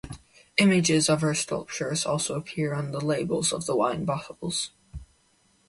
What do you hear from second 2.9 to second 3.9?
the labels of the